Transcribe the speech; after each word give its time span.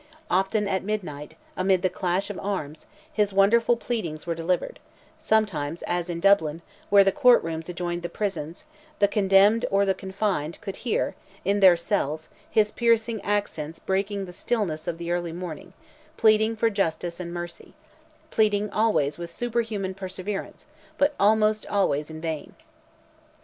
Often 0.31 0.67
at 0.67 0.81
midnight, 0.83 1.35
amid 1.55 1.83
the 1.83 1.87
clash 1.91 2.31
of 2.31 2.39
arms, 2.39 2.87
his 3.13 3.33
wonderful 3.33 3.77
pleadings 3.77 4.25
were 4.25 4.33
delivered; 4.33 4.79
sometimes, 5.19 5.83
as 5.83 6.09
in 6.09 6.19
Dublin, 6.19 6.63
where 6.89 7.03
the 7.03 7.11
court 7.11 7.43
rooms 7.43 7.69
adjoined 7.69 8.01
the 8.01 8.09
prisons, 8.09 8.63
the 8.97 9.07
condemned, 9.07 9.63
or 9.69 9.85
the 9.85 9.93
confined, 9.93 10.57
could 10.59 10.77
hear, 10.77 11.13
in 11.45 11.59
their 11.59 11.77
cells, 11.77 12.29
his 12.49 12.71
piercing 12.71 13.21
accents 13.21 13.77
breaking 13.77 14.25
the 14.25 14.33
stillness 14.33 14.87
of 14.87 14.97
the 14.97 15.11
early 15.11 15.31
morning, 15.33 15.71
pleading 16.17 16.55
for 16.55 16.71
justice 16.71 17.19
and 17.19 17.31
mercy—pleading 17.31 18.71
always 18.71 19.19
with 19.19 19.29
superhuman 19.29 19.93
perseverance, 19.93 20.65
but 20.97 21.13
almost 21.19 21.63
always 21.67 22.09
in 22.09 22.19
vain. 22.19 22.55